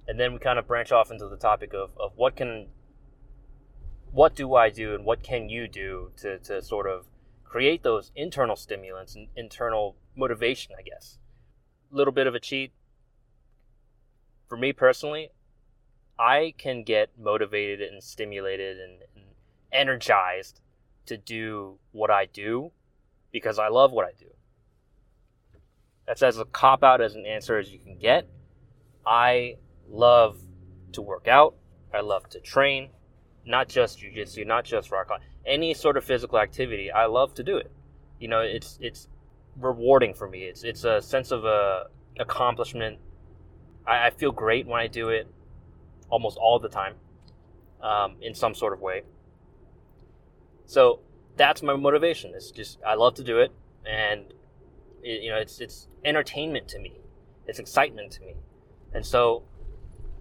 and 0.07 0.19
then 0.19 0.33
we 0.33 0.39
kind 0.39 0.59
of 0.59 0.67
branch 0.67 0.91
off 0.91 1.11
into 1.11 1.27
the 1.27 1.37
topic 1.37 1.73
of, 1.73 1.91
of 1.97 2.11
what 2.15 2.35
can 2.35 2.67
what 4.11 4.33
do 4.33 4.55
I 4.55 4.69
do 4.69 4.95
and 4.95 5.03
what 5.03 5.23
can 5.23 5.49
you 5.49 5.67
do 5.67 6.11
to, 6.17 6.39
to 6.39 6.61
sort 6.61 6.87
of 6.87 7.05
create 7.43 7.83
those 7.83 8.11
internal 8.15 8.55
stimulants 8.55 9.13
and 9.13 9.27
internal 9.35 9.97
motivation, 10.15 10.73
I 10.77 10.83
guess. 10.83 11.17
A 11.91 11.95
little 11.95 12.13
bit 12.13 12.25
of 12.25 12.33
a 12.33 12.39
cheat. 12.39 12.71
For 14.47 14.57
me 14.57 14.73
personally, 14.73 15.29
I 16.17 16.53
can 16.57 16.83
get 16.83 17.09
motivated 17.17 17.81
and 17.81 18.01
stimulated 18.03 18.79
and, 18.79 19.01
and 19.15 19.25
energized 19.71 20.61
to 21.07 21.17
do 21.17 21.77
what 21.91 22.09
I 22.09 22.25
do 22.25 22.71
because 23.31 23.59
I 23.59 23.67
love 23.67 23.91
what 23.91 24.05
I 24.05 24.11
do. 24.17 24.27
That's 26.07 26.23
as 26.23 26.37
a 26.37 26.45
cop 26.45 26.83
out 26.83 27.01
as 27.01 27.15
an 27.15 27.25
answer 27.25 27.57
as 27.57 27.71
you 27.71 27.79
can 27.79 27.97
get. 27.97 28.27
I 29.05 29.55
love 29.89 30.39
to 30.93 31.01
work 31.01 31.27
out. 31.27 31.55
I 31.93 32.01
love 32.01 32.29
to 32.29 32.39
train, 32.39 32.89
not 33.45 33.67
just 33.69 33.99
jujitsu, 33.99 34.45
not 34.45 34.65
just 34.65 34.91
rock 34.91 35.07
climbing, 35.07 35.27
any 35.45 35.73
sort 35.73 35.97
of 35.97 36.03
physical 36.03 36.39
activity. 36.39 36.91
I 36.91 37.05
love 37.05 37.33
to 37.35 37.43
do 37.43 37.57
it. 37.57 37.71
You 38.19 38.27
know, 38.27 38.41
it's 38.41 38.77
it's 38.81 39.07
rewarding 39.57 40.13
for 40.13 40.27
me. 40.27 40.43
It's 40.43 40.63
it's 40.63 40.83
a 40.83 41.01
sense 41.01 41.31
of 41.31 41.45
a 41.45 41.47
uh, 41.47 41.83
accomplishment. 42.19 42.99
I, 43.87 44.07
I 44.07 44.09
feel 44.09 44.31
great 44.31 44.67
when 44.67 44.79
I 44.79 44.87
do 44.87 45.09
it, 45.09 45.27
almost 46.09 46.37
all 46.37 46.59
the 46.59 46.69
time, 46.69 46.95
um, 47.81 48.15
in 48.21 48.33
some 48.33 48.53
sort 48.55 48.73
of 48.73 48.81
way. 48.81 49.03
So 50.65 50.99
that's 51.37 51.61
my 51.61 51.75
motivation. 51.75 52.33
It's 52.35 52.51
just 52.51 52.79
I 52.85 52.95
love 52.95 53.15
to 53.15 53.23
do 53.23 53.39
it, 53.39 53.51
and 53.85 54.25
it, 55.03 55.23
you 55.23 55.29
know, 55.29 55.37
it's 55.37 55.59
it's 55.59 55.87
entertainment 56.03 56.67
to 56.69 56.79
me. 56.79 56.99
It's 57.47 57.59
excitement 57.59 58.11
to 58.13 58.21
me, 58.21 58.35
and 58.93 59.05
so 59.05 59.43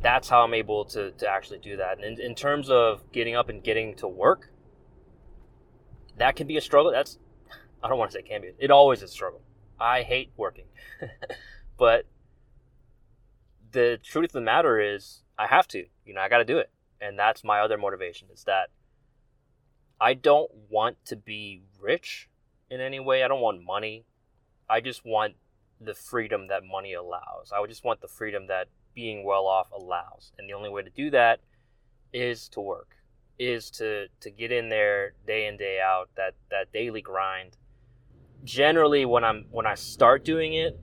that's 0.04 0.28
how 0.28 0.42
I'm 0.42 0.52
able 0.52 0.84
to, 0.84 1.12
to 1.12 1.26
actually 1.26 1.60
do 1.60 1.78
that. 1.78 1.96
And 1.96 2.18
in, 2.18 2.26
in 2.26 2.34
terms 2.34 2.68
of 2.68 3.10
getting 3.10 3.34
up 3.34 3.48
and 3.48 3.64
getting 3.64 3.94
to 3.96 4.06
work, 4.06 4.50
that 6.18 6.36
can 6.36 6.46
be 6.46 6.58
a 6.58 6.60
struggle. 6.60 6.92
That's, 6.92 7.18
I 7.82 7.88
don't 7.88 7.98
want 7.98 8.10
to 8.10 8.16
say 8.16 8.20
it 8.20 8.28
can 8.28 8.42
be, 8.42 8.50
it 8.58 8.70
always 8.70 8.98
is 8.98 9.10
a 9.10 9.12
struggle. 9.12 9.40
I 9.80 10.02
hate 10.02 10.30
working. 10.36 10.66
but 11.78 12.04
the 13.74 14.00
truth 14.02 14.30
of 14.30 14.32
the 14.32 14.40
matter 14.40 14.80
is, 14.80 15.22
I 15.38 15.46
have 15.48 15.68
to. 15.68 15.84
You 16.06 16.14
know, 16.14 16.22
I 16.22 16.28
got 16.28 16.38
to 16.38 16.44
do 16.44 16.58
it, 16.58 16.70
and 17.00 17.18
that's 17.18 17.44
my 17.44 17.60
other 17.60 17.76
motivation. 17.76 18.28
Is 18.32 18.44
that 18.44 18.70
I 20.00 20.14
don't 20.14 20.50
want 20.70 20.96
to 21.06 21.16
be 21.16 21.62
rich 21.78 22.30
in 22.70 22.80
any 22.80 23.00
way. 23.00 23.22
I 23.22 23.28
don't 23.28 23.42
want 23.42 23.62
money. 23.62 24.06
I 24.70 24.80
just 24.80 25.04
want 25.04 25.34
the 25.80 25.94
freedom 25.94 26.48
that 26.48 26.62
money 26.64 26.94
allows. 26.94 27.52
I 27.54 27.60
would 27.60 27.68
just 27.68 27.84
want 27.84 28.00
the 28.00 28.08
freedom 28.08 28.46
that 28.46 28.68
being 28.94 29.24
well 29.24 29.46
off 29.46 29.70
allows. 29.72 30.32
And 30.38 30.48
the 30.48 30.54
only 30.54 30.70
way 30.70 30.82
to 30.82 30.90
do 30.90 31.10
that 31.10 31.40
is 32.12 32.48
to 32.50 32.60
work, 32.60 32.96
is 33.38 33.70
to 33.72 34.06
to 34.20 34.30
get 34.30 34.52
in 34.52 34.68
there 34.68 35.14
day 35.26 35.46
in 35.46 35.56
day 35.56 35.80
out 35.84 36.10
that 36.16 36.34
that 36.50 36.72
daily 36.72 37.02
grind. 37.02 37.56
Generally 38.44 39.06
when 39.06 39.24
I'm 39.24 39.46
when 39.50 39.66
I 39.66 39.74
start 39.74 40.24
doing 40.24 40.54
it, 40.54 40.78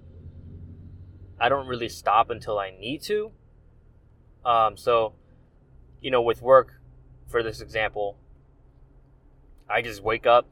I 1.42 1.50
don't 1.50 1.66
really 1.66 1.90
stop 1.90 2.30
until 2.30 2.60
I 2.60 2.70
need 2.70 3.02
to. 3.04 3.32
Um, 4.46 4.78
so, 4.78 5.14
you 6.00 6.12
know, 6.12 6.22
with 6.22 6.44
work, 6.44 6.80
for 7.28 7.42
this 7.42 7.62
example, 7.62 8.16
I 9.68 9.82
just 9.82 10.04
wake 10.04 10.28
up, 10.28 10.48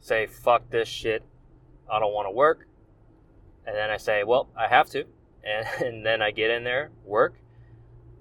say, 0.00 0.26
fuck 0.26 0.70
this 0.70 0.88
shit, 0.88 1.22
I 1.92 2.00
don't 2.00 2.14
want 2.14 2.26
to 2.26 2.30
work. 2.30 2.66
And 3.66 3.76
then 3.76 3.90
I 3.90 3.98
say, 3.98 4.24
well, 4.24 4.48
I 4.58 4.66
have 4.66 4.88
to. 4.90 5.04
And, 5.44 5.66
and 5.84 6.06
then 6.06 6.22
I 6.22 6.30
get 6.30 6.52
in 6.52 6.62
there, 6.62 6.92
work, 7.04 7.34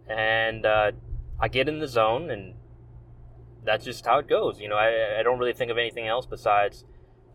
and 0.10 0.66
uh, 0.66 0.92
I 1.40 1.50
get 1.50 1.70
in 1.70 1.78
the 1.78 1.88
zone, 1.88 2.32
and 2.32 2.56
that's 3.64 3.86
just 3.86 4.04
how 4.04 4.18
it 4.18 4.28
goes. 4.28 4.60
You 4.60 4.70
know, 4.70 4.76
I, 4.76 5.20
I 5.20 5.22
don't 5.22 5.38
really 5.38 5.54
think 5.54 5.70
of 5.70 5.78
anything 5.78 6.08
else 6.08 6.26
besides, 6.26 6.84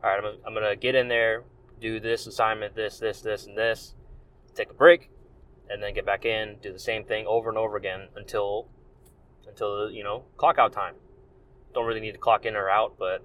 all 0.03 0.11
right, 0.11 0.19
I'm, 0.19 0.39
I'm 0.45 0.55
going 0.55 0.69
to 0.69 0.75
get 0.75 0.97
in 0.97 1.07
there, 1.07 1.45
do 1.81 2.01
this 2.01 2.27
assignment, 2.27 2.75
this, 2.75 2.99
this, 2.99 3.21
this, 3.21 3.47
and 3.47 3.57
this, 3.57 3.95
take 4.57 4.71
a 4.71 4.75
break, 4.75 5.11
and 5.69 5.83
then 5.83 5.95
get 5.95 6.07
back 6.07 6.25
in, 6.25 6.57
do 6.63 6.73
the 6.73 6.79
same 6.79 7.05
thing 7.05 7.27
over 7.27 7.49
and 7.49 7.59
over 7.59 7.77
again 7.77 8.09
until, 8.17 8.69
until 9.47 9.91
you 9.91 10.05
know, 10.05 10.25
clock 10.37 10.59
out 10.59 10.73
time. 10.73 10.95
Don't 11.75 11.87
really 11.87 12.01
need 12.01 12.13
to 12.13 12.19
clock 12.19 12.47
in 12.47 12.57
or 12.57 12.71
out, 12.71 12.97
but 12.99 13.25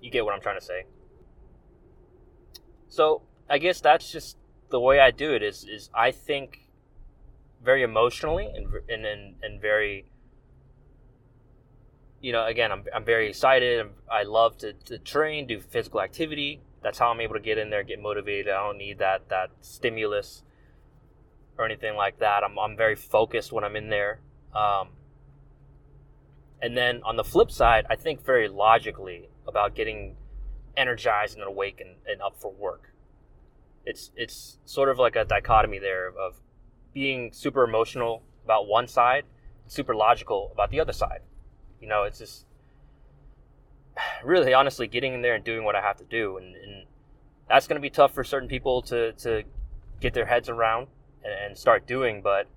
you 0.00 0.10
get 0.10 0.24
what 0.24 0.34
I'm 0.34 0.40
trying 0.40 0.58
to 0.58 0.64
say. 0.64 0.84
So 2.88 3.22
I 3.48 3.58
guess 3.58 3.80
that's 3.80 4.10
just 4.10 4.36
the 4.70 4.80
way 4.80 4.98
I 5.00 5.10
do 5.10 5.32
it. 5.32 5.42
Is 5.42 5.64
is 5.64 5.90
I 5.94 6.10
think 6.10 6.68
very 7.62 7.82
emotionally 7.82 8.46
and 8.46 8.66
and 8.88 9.04
and, 9.04 9.34
and 9.42 9.60
very 9.60 10.06
you 12.20 12.32
know 12.32 12.46
again 12.46 12.70
I'm, 12.72 12.84
I'm 12.94 13.04
very 13.04 13.28
excited 13.28 13.86
i 14.10 14.22
love 14.22 14.58
to, 14.58 14.72
to 14.72 14.98
train 14.98 15.46
do 15.46 15.60
physical 15.60 16.00
activity 16.00 16.60
that's 16.82 16.98
how 16.98 17.08
i'm 17.08 17.20
able 17.20 17.34
to 17.34 17.40
get 17.40 17.58
in 17.58 17.70
there 17.70 17.82
get 17.82 18.00
motivated 18.00 18.52
i 18.52 18.64
don't 18.64 18.78
need 18.78 18.98
that 18.98 19.28
that 19.28 19.50
stimulus 19.60 20.42
or 21.58 21.64
anything 21.64 21.96
like 21.96 22.18
that 22.18 22.42
i'm, 22.44 22.58
I'm 22.58 22.76
very 22.76 22.94
focused 22.94 23.52
when 23.52 23.64
i'm 23.64 23.76
in 23.76 23.88
there 23.88 24.20
um, 24.54 24.88
and 26.62 26.76
then 26.76 27.02
on 27.04 27.16
the 27.16 27.24
flip 27.24 27.50
side 27.50 27.86
i 27.90 27.96
think 27.96 28.24
very 28.24 28.48
logically 28.48 29.28
about 29.46 29.74
getting 29.74 30.16
energized 30.78 31.36
and 31.36 31.46
awake 31.46 31.80
and, 31.80 31.96
and 32.06 32.22
up 32.22 32.40
for 32.40 32.52
work. 32.52 32.92
It's 33.84 34.10
it's 34.16 34.58
sort 34.64 34.88
of 34.88 34.98
like 34.98 35.16
a 35.16 35.24
dichotomy 35.24 35.78
there 35.78 36.08
of 36.08 36.40
being 36.94 37.32
super 37.32 37.64
emotional 37.64 38.22
about 38.44 38.66
one 38.66 38.86
side, 38.86 39.24
super 39.66 39.94
logical 39.94 40.50
about 40.52 40.70
the 40.70 40.80
other 40.80 40.92
side. 40.92 41.20
You 41.80 41.88
know, 41.88 42.04
it's 42.04 42.18
just 42.18 42.46
really 44.24 44.54
honestly 44.54 44.86
getting 44.86 45.14
in 45.14 45.22
there 45.22 45.34
and 45.34 45.44
doing 45.44 45.64
what 45.64 45.74
I 45.74 45.82
have 45.82 45.96
to 45.98 46.04
do, 46.04 46.36
and, 46.36 46.54
and 46.54 46.84
that's 47.48 47.66
going 47.66 47.76
to 47.76 47.82
be 47.82 47.90
tough 47.90 48.14
for 48.14 48.24
certain 48.24 48.48
people 48.48 48.82
to 48.82 49.12
to 49.12 49.42
get 50.00 50.14
their 50.14 50.26
heads 50.26 50.48
around 50.48 50.86
and, 51.28 51.46
and 51.46 51.58
start 51.58 51.86
doing. 51.86 52.22
But 52.22 52.48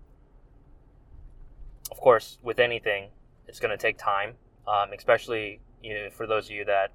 of 1.91 1.97
course, 1.97 2.37
with 2.41 2.59
anything, 2.59 3.09
it's 3.47 3.59
going 3.59 3.71
to 3.71 3.77
take 3.77 3.97
time, 3.97 4.33
um, 4.67 4.89
especially 4.97 5.59
you 5.83 5.93
know, 5.93 6.09
for 6.09 6.27
those 6.27 6.45
of 6.45 6.51
you 6.51 6.65
that 6.65 6.91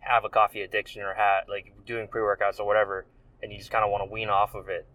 have 0.00 0.24
a 0.24 0.28
coffee 0.28 0.62
addiction 0.62 1.02
or 1.02 1.14
have 1.14 1.44
like 1.48 1.72
doing 1.86 2.08
pre 2.08 2.22
workouts 2.22 2.58
or 2.58 2.66
whatever, 2.66 3.06
and 3.42 3.52
you 3.52 3.58
just 3.58 3.70
kind 3.70 3.84
of 3.84 3.90
want 3.90 4.02
to 4.02 4.10
wean 4.10 4.28
off 4.28 4.54
of 4.54 4.68
it, 4.68 4.86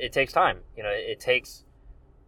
it 0.00 0.12
takes 0.12 0.32
time. 0.32 0.58
You 0.76 0.82
know, 0.82 0.90
it, 0.90 1.04
it 1.08 1.20
takes 1.20 1.64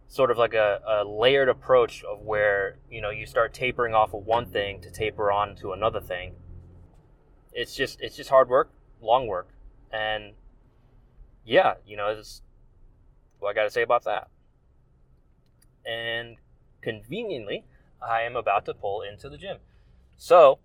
sort 0.07 0.29
of 0.29 0.37
like 0.37 0.53
a, 0.53 0.79
a, 0.87 1.03
layered 1.03 1.49
approach 1.49 2.03
of 2.03 2.21
where 2.21 2.77
you 2.91 3.01
know 3.01 3.09
you 3.09 3.25
start 3.25 3.53
tapering 3.53 3.95
off 3.95 4.13
of 4.13 4.25
one 4.25 4.45
thing 4.45 4.79
to 4.81 4.91
taper 4.91 5.31
on 5.31 5.55
to 5.55 5.71
another 5.71 5.99
thing. 6.01 6.35
It's 7.51 7.75
just 7.75 7.99
it's 8.01 8.15
just 8.15 8.29
hard 8.29 8.49
work, 8.49 8.71
long 9.01 9.27
work, 9.27 9.49
and 9.91 10.33
yeah, 11.45 11.75
you 11.85 11.97
know, 11.97 12.07
it's 12.07 12.41
what 13.43 13.51
I 13.51 13.53
got 13.53 13.63
to 13.63 13.71
say 13.71 13.83
about 13.83 14.05
that. 14.05 14.29
And 15.85 16.37
conveniently, 16.81 17.65
I 18.01 18.21
am 18.21 18.35
about 18.35 18.65
to 18.65 18.73
pull 18.73 19.01
into 19.01 19.29
the 19.29 19.37
gym. 19.37 19.57
So, 20.17 20.59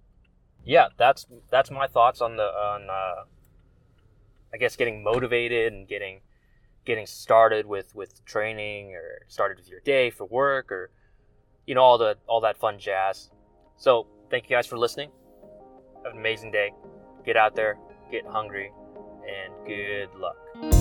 yeah, 0.64 0.88
that's 0.96 1.26
that's 1.50 1.70
my 1.70 1.86
thoughts 1.86 2.20
on 2.20 2.36
the 2.36 2.44
on 2.44 2.88
uh, 2.88 3.24
I 4.52 4.56
guess 4.58 4.76
getting 4.76 5.02
motivated 5.02 5.72
and 5.72 5.88
getting 5.88 6.20
getting 6.84 7.06
started 7.06 7.66
with 7.66 7.94
with 7.94 8.24
training 8.24 8.94
or 8.94 9.24
started 9.28 9.58
with 9.58 9.68
your 9.68 9.80
day 9.80 10.10
for 10.10 10.24
work 10.26 10.70
or 10.70 10.90
you 11.66 11.74
know 11.74 11.82
all 11.82 11.98
the 11.98 12.16
all 12.26 12.40
that 12.42 12.56
fun 12.56 12.78
jazz. 12.78 13.30
So, 13.76 14.06
thank 14.30 14.44
you 14.48 14.56
guys 14.56 14.66
for 14.66 14.78
listening. 14.78 15.10
Have 16.04 16.12
an 16.12 16.18
amazing 16.18 16.52
day. 16.52 16.72
Get 17.24 17.36
out 17.36 17.54
there, 17.54 17.78
get 18.10 18.24
hungry, 18.26 18.72
and 19.26 19.66
good 19.66 20.08
luck. 20.14 20.77